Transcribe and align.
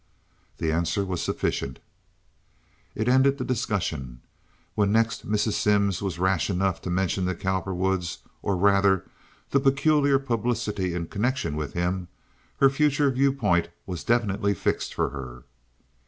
The 0.57 0.71
answer 0.71 1.05
was 1.05 1.21
sufficient. 1.21 1.77
It 2.95 3.07
ended 3.07 3.37
the 3.37 3.45
discussion. 3.45 4.21
When 4.73 4.91
next 4.91 5.29
Mrs. 5.29 5.51
Simms 5.53 6.01
was 6.01 6.17
rash 6.17 6.49
enough 6.49 6.81
to 6.81 6.89
mention 6.89 7.25
the 7.25 7.35
Cowperwoods, 7.35 8.17
or, 8.41 8.57
rather, 8.57 9.05
the 9.51 9.59
peculiar 9.59 10.17
publicity 10.17 10.95
in 10.95 11.05
connection 11.05 11.55
with 11.55 11.73
him, 11.73 12.07
her 12.59 12.71
future 12.71 13.11
viewpoint 13.11 13.69
was 13.85 14.03
definitely 14.03 14.55
fixed 14.55 14.91
for 14.91 15.09
her. 15.09 15.43